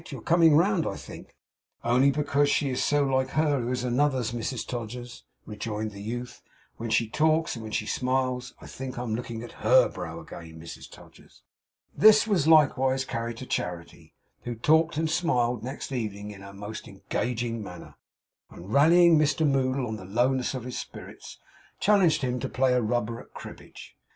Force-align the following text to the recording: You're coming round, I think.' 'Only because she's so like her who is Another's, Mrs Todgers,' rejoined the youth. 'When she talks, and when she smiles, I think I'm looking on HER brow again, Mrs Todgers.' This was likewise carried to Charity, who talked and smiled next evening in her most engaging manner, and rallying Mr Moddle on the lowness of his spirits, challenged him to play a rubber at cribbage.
You're 0.09 0.21
coming 0.21 0.55
round, 0.57 0.87
I 0.87 0.95
think.' 0.95 1.35
'Only 1.83 2.09
because 2.09 2.49
she's 2.49 2.83
so 2.83 3.03
like 3.03 3.29
her 3.37 3.59
who 3.61 3.69
is 3.69 3.83
Another's, 3.83 4.31
Mrs 4.31 4.65
Todgers,' 4.65 5.25
rejoined 5.45 5.91
the 5.91 6.01
youth. 6.01 6.41
'When 6.77 6.89
she 6.89 7.07
talks, 7.07 7.55
and 7.55 7.61
when 7.61 7.71
she 7.71 7.85
smiles, 7.85 8.55
I 8.59 8.65
think 8.65 8.97
I'm 8.97 9.13
looking 9.15 9.43
on 9.43 9.49
HER 9.49 9.89
brow 9.89 10.19
again, 10.19 10.59
Mrs 10.59 10.89
Todgers.' 10.89 11.43
This 11.95 12.25
was 12.25 12.47
likewise 12.47 13.05
carried 13.05 13.37
to 13.37 13.45
Charity, 13.45 14.15
who 14.41 14.55
talked 14.55 14.97
and 14.97 15.07
smiled 15.07 15.61
next 15.63 15.91
evening 15.91 16.31
in 16.31 16.41
her 16.41 16.51
most 16.51 16.87
engaging 16.87 17.61
manner, 17.61 17.93
and 18.49 18.73
rallying 18.73 19.19
Mr 19.19 19.47
Moddle 19.47 19.85
on 19.87 19.97
the 19.97 20.05
lowness 20.05 20.55
of 20.55 20.63
his 20.63 20.79
spirits, 20.79 21.37
challenged 21.79 22.23
him 22.23 22.39
to 22.39 22.49
play 22.49 22.73
a 22.73 22.81
rubber 22.81 23.19
at 23.19 23.35
cribbage. 23.35 23.95